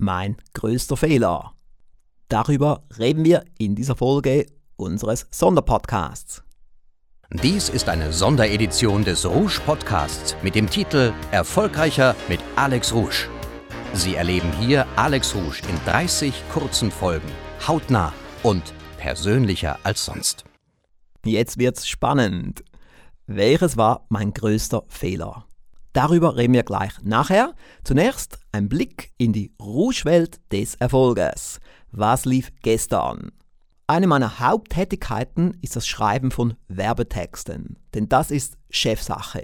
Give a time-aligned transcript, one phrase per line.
[0.00, 1.52] mein größter Fehler.
[2.28, 6.42] Darüber reden wir in dieser Folge unseres Sonderpodcasts.
[7.32, 13.28] Dies ist eine Sonderedition des Rouge Podcasts mit dem Titel Erfolgreicher mit Alex Rouge.
[13.92, 17.30] Sie erleben hier Alex Rouge in 30 kurzen Folgen,
[17.66, 18.12] hautnah
[18.42, 20.44] und persönlicher als sonst.
[21.24, 22.64] Jetzt wird's spannend.
[23.26, 25.46] Welches war mein größter Fehler?
[25.92, 27.54] Darüber reden wir gleich nachher.
[27.82, 31.58] Zunächst ein Blick in die Rouge-Welt des Erfolges.
[31.90, 33.32] Was lief gestern?
[33.88, 39.42] Eine meiner Haupttätigkeiten ist das Schreiben von Werbetexten, denn das ist Chefsache.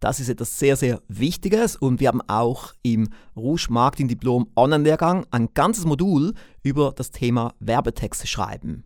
[0.00, 5.24] Das ist etwas sehr, sehr Wichtiges und wir haben auch im Rouge Marketing Diplom Online-Lehrgang
[5.30, 8.84] ein ganzes Modul über das Thema Werbetexte schreiben.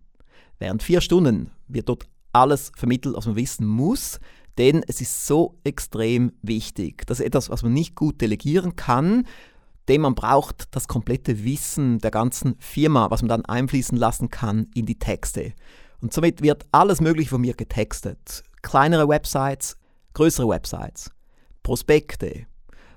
[0.60, 4.20] Während vier Stunden wird dort alles vermittelt, was man wissen muss.
[4.60, 7.06] Denn es ist so extrem wichtig.
[7.06, 9.26] Das ist etwas, was man nicht gut delegieren kann,
[9.88, 14.66] denn man braucht das komplette Wissen der ganzen Firma, was man dann einfließen lassen kann
[14.74, 15.54] in die Texte.
[16.02, 18.42] Und somit wird alles Mögliche von mir getextet.
[18.60, 19.78] Kleinere Websites,
[20.12, 21.10] größere Websites,
[21.62, 22.44] Prospekte.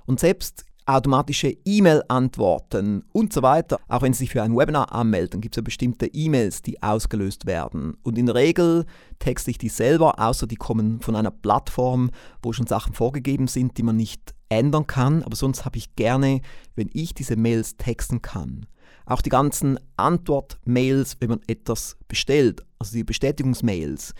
[0.06, 3.80] Und selbst automatische E-Mail-Antworten und so weiter.
[3.88, 7.46] Auch wenn Sie sich für ein Webinar anmelden, gibt es ja bestimmte E-Mails, die ausgelöst
[7.46, 7.96] werden.
[8.04, 8.86] Und in der Regel
[9.20, 13.78] texte ich die selber, außer die kommen von einer Plattform, wo schon Sachen vorgegeben sind,
[13.78, 15.24] die man nicht ändern kann.
[15.24, 16.42] Aber sonst habe ich gerne,
[16.76, 18.66] wenn ich diese Mails texten kann.
[19.06, 24.14] Auch die ganzen Antwort-Mails, wenn man etwas bestellt, also die Bestätigungsmails,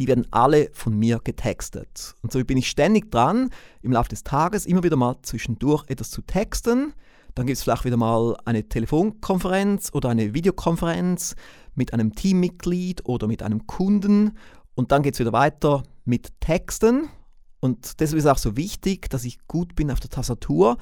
[0.00, 2.14] die werden alle von mir getextet.
[2.22, 3.50] Und so bin ich ständig dran,
[3.82, 6.94] im Laufe des Tages immer wieder mal zwischendurch etwas zu texten.
[7.34, 11.36] Dann gibt es vielleicht wieder mal eine Telefonkonferenz oder eine Videokonferenz
[11.74, 14.38] mit einem Teammitglied oder mit einem Kunden.
[14.74, 17.10] Und dann geht es wieder weiter mit Texten.
[17.60, 20.78] Und deshalb ist es auch so wichtig, dass ich gut bin auf der Tastatur,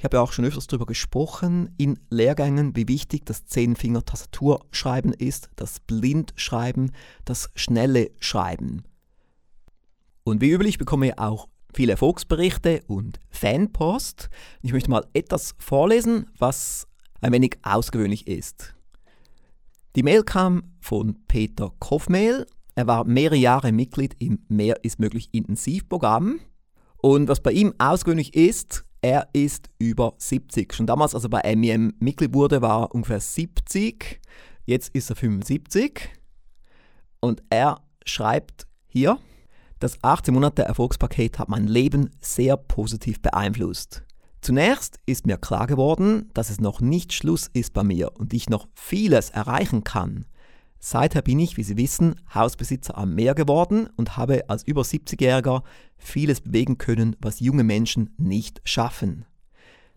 [0.00, 5.50] ich habe ja auch schon öfters darüber gesprochen in Lehrgängen, wie wichtig das Zehnfinger-Tastaturschreiben ist,
[5.56, 6.92] das Blindschreiben,
[7.26, 8.84] das schnelle Schreiben.
[10.24, 14.30] Und wie üblich bekomme ich auch viele Erfolgsberichte und Fanpost.
[14.62, 16.88] Ich möchte mal etwas vorlesen, was
[17.20, 18.74] ein wenig ausgewöhnlich ist.
[19.96, 22.46] Die Mail kam von Peter Koffmehl.
[22.74, 26.40] Er war mehrere Jahre Mitglied im Mehr ist möglich Intensivprogramm.
[27.02, 30.72] Und was bei ihm ausgewöhnlich ist, er ist über 70.
[30.74, 34.20] Schon damals, als er bei MEM Mitglied wurde, war er ungefähr 70.
[34.66, 36.10] Jetzt ist er 75.
[37.20, 39.18] Und er schreibt hier,
[39.78, 44.02] das 18 Monate Erfolgspaket hat mein Leben sehr positiv beeinflusst.
[44.42, 48.48] Zunächst ist mir klar geworden, dass es noch nicht Schluss ist bei mir und ich
[48.48, 50.26] noch vieles erreichen kann.
[50.82, 55.62] Seither bin ich, wie Sie wissen, Hausbesitzer am Meer geworden und habe als über 70-Jähriger
[55.98, 59.26] vieles bewegen können, was junge Menschen nicht schaffen.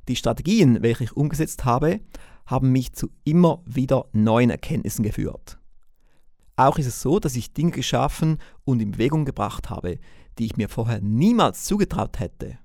[0.10, 2.02] Die Strategien, welche ich umgesetzt habe,
[2.46, 5.58] haben mich zu immer wieder neuen Erkenntnissen geführt.
[6.58, 10.00] Auch ist es so, dass ich Dinge geschaffen und in Bewegung gebracht habe,
[10.38, 12.60] die ich mir vorher niemals zugetraut hätte.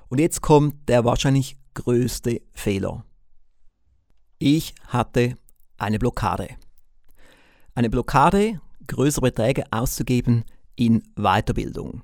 [0.10, 3.04] Und jetzt kommt der wahrscheinlich größte Fehler.
[4.38, 5.38] Ich hatte
[5.80, 6.50] eine Blockade.
[7.74, 10.44] Eine Blockade, größere Beträge auszugeben
[10.76, 12.04] in Weiterbildung.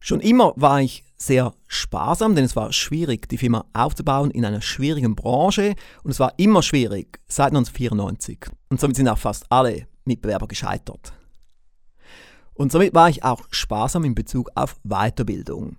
[0.00, 4.60] Schon immer war ich sehr sparsam, denn es war schwierig, die Firma aufzubauen in einer
[4.60, 5.74] schwierigen Branche
[6.04, 8.46] und es war immer schwierig seit 1994.
[8.68, 11.12] Und somit sind auch fast alle Mitbewerber gescheitert.
[12.54, 15.76] Und somit war ich auch sparsam in Bezug auf Weiterbildung.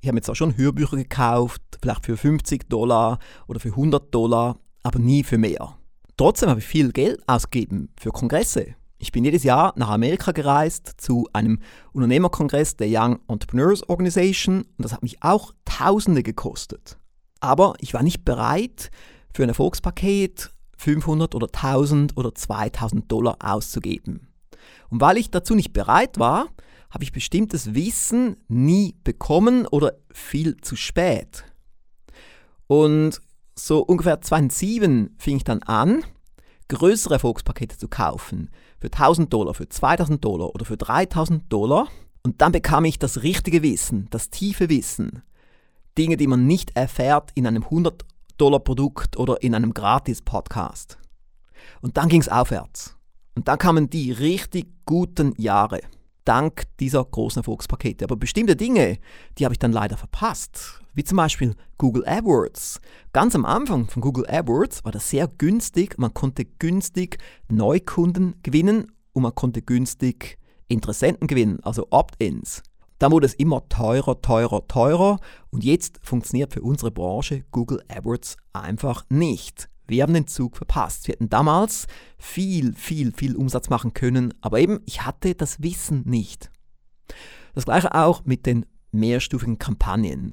[0.00, 4.56] Ich habe mir zwar schon Hörbücher gekauft, vielleicht für 50 Dollar oder für 100 Dollar,
[4.82, 5.76] aber nie für mehr.
[6.16, 10.94] Trotzdem habe ich viel Geld ausgegeben für Kongresse, ich bin jedes Jahr nach Amerika gereist
[10.96, 11.58] zu einem
[11.92, 16.98] Unternehmerkongress der Young Entrepreneurs Organization und das hat mich auch Tausende gekostet.
[17.40, 18.92] Aber ich war nicht bereit,
[19.34, 24.28] für ein Erfolgspaket 500 oder 1000 oder 2000 Dollar auszugeben.
[24.88, 26.46] Und weil ich dazu nicht bereit war,
[26.88, 31.44] habe ich bestimmtes Wissen nie bekommen oder viel zu spät.
[32.68, 33.20] Und
[33.56, 36.04] so ungefähr 2007 fing ich dann an,
[36.72, 41.88] größere Erfolgspakete zu kaufen, für 1000 Dollar, für 2000 Dollar oder für 3000 Dollar.
[42.22, 45.22] Und dann bekam ich das richtige Wissen, das tiefe Wissen.
[45.98, 48.02] Dinge, die man nicht erfährt in einem 100
[48.38, 50.98] Dollar Produkt oder in einem Gratis-Podcast.
[51.80, 52.96] Und dann ging es aufwärts.
[53.34, 55.80] Und dann kamen die richtig guten Jahre
[56.24, 58.04] dank dieser großen Erfolgspakete.
[58.04, 58.98] Aber bestimmte Dinge,
[59.38, 60.80] die habe ich dann leider verpasst.
[60.94, 62.80] Wie zum Beispiel Google AdWords.
[63.12, 65.98] Ganz am Anfang von Google AdWords war das sehr günstig.
[65.98, 70.38] Man konnte günstig Neukunden gewinnen und man konnte günstig
[70.68, 72.62] Interessenten gewinnen, also Opt-ins.
[72.98, 75.18] Dann wurde es immer teurer, teurer, teurer
[75.50, 79.68] und jetzt funktioniert für unsere Branche Google AdWords einfach nicht.
[79.92, 81.06] Wir haben den Zug verpasst.
[81.06, 81.86] Wir hätten damals
[82.16, 86.50] viel, viel, viel Umsatz machen können, aber eben, ich hatte das Wissen nicht.
[87.54, 90.32] Das gleiche auch mit den mehrstufigen Kampagnen.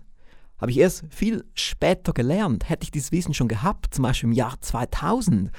[0.59, 2.69] Habe ich erst viel später gelernt.
[2.69, 5.51] Hätte ich dieses Wissen schon gehabt, zum Beispiel im Jahr 2000,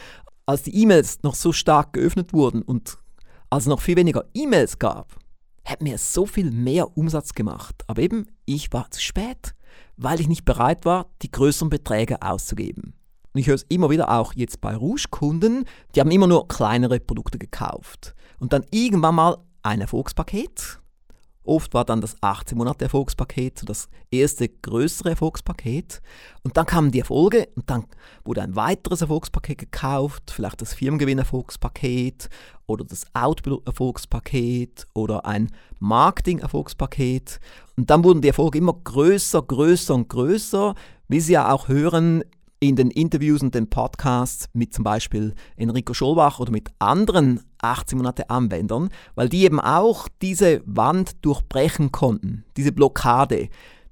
[0.47, 2.97] als die E-Mails noch so stark geöffnet wurden und
[3.51, 5.15] als es noch viel weniger E-Mails gab,
[5.63, 7.85] hätte mir so viel mehr Umsatz gemacht.
[7.87, 9.55] Aber eben, ich war zu spät,
[9.99, 12.95] weil ich nicht bereit war, die größeren Beträge auszugeben.
[13.33, 17.01] Und ich höre es immer wieder auch jetzt bei Rouge-Kunden, die haben immer nur kleinere
[17.01, 18.15] Produkte gekauft.
[18.39, 20.81] Und dann irgendwann mal ein Erfolgspaket.
[21.43, 26.03] Oft war dann das 18 Monate Erfolgspaket so das erste größere Erfolgspaket.
[26.43, 27.87] Und dann kamen die Erfolge und dann
[28.25, 32.29] wurde ein weiteres Erfolgspaket gekauft, vielleicht das Firmengewinn-Erfolgspaket
[32.67, 37.41] oder das Output-Erfolgspaket oder ein Marketing-Erfolgspaket.
[37.77, 40.75] Und dann wurden die Erfolge immer größer, größer und größer,
[41.09, 42.23] wie Sie ja auch hören
[42.61, 47.97] in den Interviews und den Podcasts mit zum Beispiel Enrico Scholbach oder mit anderen 18
[47.97, 53.49] Monate Anwendern, weil die eben auch diese Wand durchbrechen konnten, diese Blockade,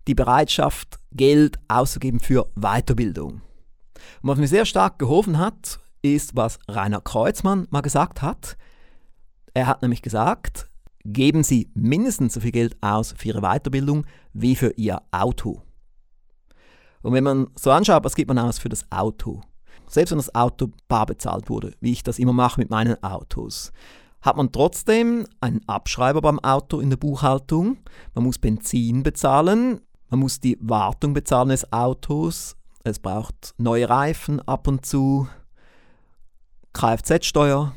[0.07, 3.41] die Bereitschaft, Geld auszugeben für Weiterbildung.
[4.23, 8.57] Und was mir sehr stark geholfen hat, ist, was Rainer Kreuzmann mal gesagt hat.
[9.55, 10.69] Er hat nämlich gesagt,
[11.05, 14.05] geben Sie mindestens so viel Geld aus für Ihre Weiterbildung
[14.35, 15.63] wie für Ihr Auto.
[17.03, 19.41] Und wenn man so anschaut, was gibt man aus für das Auto?
[19.87, 23.73] Selbst wenn das Auto bar bezahlt wurde, wie ich das immer mache mit meinen Autos,
[24.21, 27.79] hat man trotzdem einen Abschreiber beim Auto in der Buchhaltung.
[28.15, 29.81] Man muss Benzin bezahlen,
[30.11, 35.29] man muss die Wartung bezahlen des Autos, es braucht neue Reifen ab und zu,
[36.73, 37.75] Kfz-Steuer,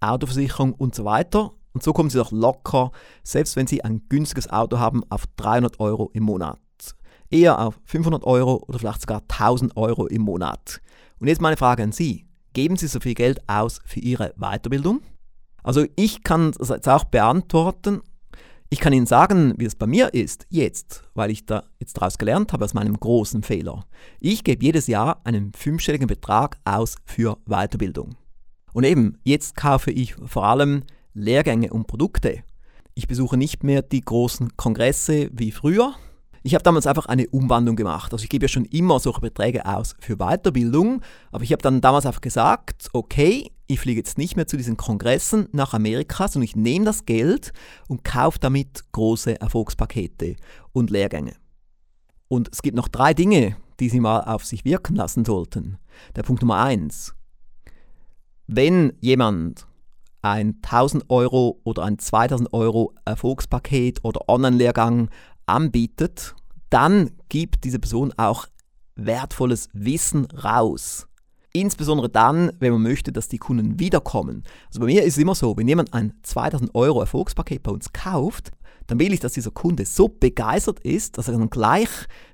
[0.00, 1.52] Autoversicherung und so weiter.
[1.72, 2.92] Und so kommen Sie doch locker,
[3.24, 6.58] selbst wenn Sie ein günstiges Auto haben, auf 300 Euro im Monat
[7.34, 10.80] eher auf 500 Euro oder vielleicht sogar 1000 Euro im Monat.
[11.18, 12.26] Und jetzt meine Frage an Sie.
[12.52, 15.00] Geben Sie so viel Geld aus für Ihre Weiterbildung?
[15.62, 18.00] Also ich kann das jetzt auch beantworten.
[18.70, 22.18] Ich kann Ihnen sagen, wie es bei mir ist, jetzt, weil ich da jetzt daraus
[22.18, 23.84] gelernt habe aus meinem großen Fehler.
[24.20, 28.16] Ich gebe jedes Jahr einen fünfstelligen Betrag aus für Weiterbildung.
[28.72, 32.42] Und eben, jetzt kaufe ich vor allem Lehrgänge und Produkte.
[32.94, 35.94] Ich besuche nicht mehr die großen Kongresse wie früher,
[36.46, 38.12] ich habe damals einfach eine Umwandlung gemacht.
[38.12, 41.00] Also ich gebe ja schon immer solche Beträge aus für Weiterbildung,
[41.32, 44.76] aber ich habe dann damals einfach gesagt, okay, ich fliege jetzt nicht mehr zu diesen
[44.76, 47.54] Kongressen nach Amerika, sondern ich nehme das Geld
[47.88, 50.36] und kaufe damit große Erfolgspakete
[50.72, 51.34] und Lehrgänge.
[52.28, 55.78] Und es gibt noch drei Dinge, die Sie mal auf sich wirken lassen sollten.
[56.14, 57.14] Der Punkt Nummer eins.
[58.46, 59.66] Wenn jemand
[60.20, 65.08] ein 1000 Euro oder ein 2000 Euro Erfolgspaket oder Online-Lehrgang
[65.46, 66.34] anbietet,
[66.70, 68.46] dann gibt diese Person auch
[68.96, 71.06] wertvolles Wissen raus.
[71.52, 74.42] Insbesondere dann, wenn man möchte, dass die Kunden wiederkommen.
[74.66, 77.92] Also bei mir ist es immer so, wenn jemand ein 2000 Euro Erfolgspaket bei uns
[77.92, 78.50] kauft,
[78.86, 81.88] dann will ich, dass dieser Kunde so begeistert ist, dass er dann gleich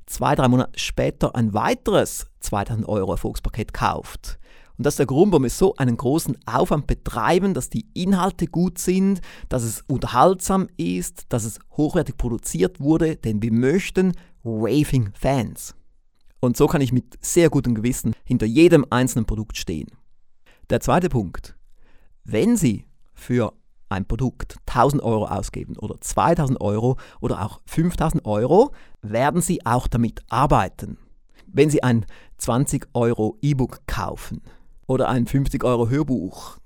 [0.07, 4.39] zwei, drei Monate später ein weiteres 2000 Euro Erfolgspaket kauft.
[4.81, 8.47] Und das ist der Grund, warum wir so einen großen Aufwand betreiben, dass die Inhalte
[8.47, 9.21] gut sind,
[9.51, 15.75] dass es unterhaltsam ist, dass es hochwertig produziert wurde, denn wir möchten raving Fans.
[16.41, 19.89] Und so kann ich mit sehr gutem Gewissen hinter jedem einzelnen Produkt stehen.
[20.71, 21.55] Der zweite Punkt.
[22.25, 23.53] Wenn Sie für
[23.91, 28.73] ein Produkt 1000 Euro ausgeben oder 2000 Euro oder auch 5000 Euro,
[29.03, 30.97] werden Sie auch damit arbeiten.
[31.47, 32.07] Wenn Sie ein
[32.39, 34.41] 20 Euro E-Book kaufen
[34.91, 36.59] oder ein 50 Euro Hörbuch,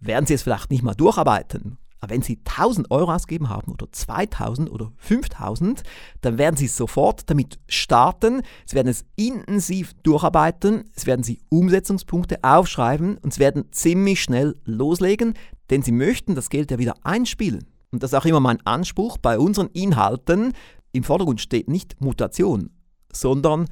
[0.00, 3.86] werden Sie es vielleicht nicht mal durcharbeiten, aber wenn Sie 1000 Euro ausgeben haben oder
[3.92, 5.82] 2000 oder 5000,
[6.22, 8.40] dann werden Sie sofort damit starten.
[8.64, 10.84] Sie werden es intensiv durcharbeiten.
[10.94, 15.34] Es werden Sie Umsetzungspunkte aufschreiben und Sie werden ziemlich schnell loslegen,
[15.68, 17.66] denn Sie möchten das Geld ja wieder einspielen.
[17.90, 20.52] Und das ist auch immer mein Anspruch bei unseren Inhalten.
[20.92, 22.70] Im Vordergrund steht nicht Mutation,
[23.12, 23.66] sondern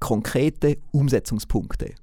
[0.00, 1.94] konkrete Umsetzungspunkte.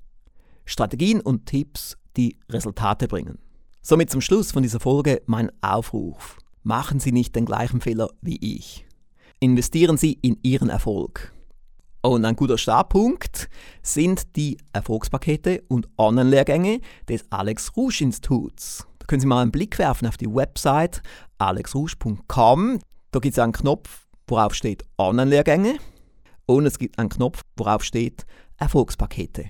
[0.65, 3.39] Strategien und Tipps, die Resultate bringen.
[3.81, 6.37] Somit zum Schluss von dieser Folge mein Aufruf.
[6.63, 8.85] Machen Sie nicht den gleichen Fehler wie ich.
[9.39, 11.33] Investieren Sie in Ihren Erfolg.
[12.03, 13.49] Und ein guter Startpunkt
[13.81, 18.87] sind die Erfolgspakete und Online-Lehrgänge des Alex Rouge Instituts.
[18.99, 21.01] Da können Sie mal einen Blick werfen auf die Website
[21.37, 22.79] alexrouge.com.
[23.11, 25.77] Da gibt es einen Knopf, worauf steht Online-Lehrgänge
[26.45, 28.25] und es gibt einen Knopf, worauf steht
[28.57, 29.49] Erfolgspakete.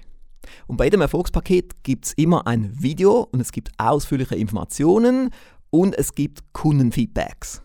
[0.68, 5.30] Und bei jedem Erfolgspaket gibt es immer ein Video und es gibt ausführliche Informationen
[5.70, 7.62] und es gibt Kundenfeedbacks.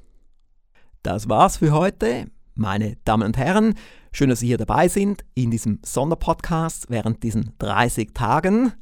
[1.02, 3.74] Das war's für heute, meine Damen und Herren.
[4.12, 8.72] Schön, dass Sie hier dabei sind in diesem Sonderpodcast während diesen 30 Tagen.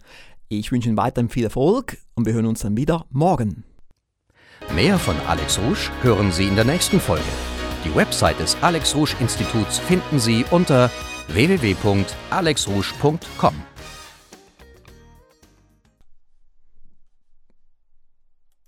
[0.49, 3.65] Ich wünsche Ihnen weiterhin viel Erfolg und wir hören uns dann wieder morgen.
[4.75, 7.23] Mehr von Alex Rouge hören Sie in der nächsten Folge.
[7.85, 10.91] Die Website des Alex Rouge Instituts finden Sie unter
[11.29, 13.74] www.alexrouge.com.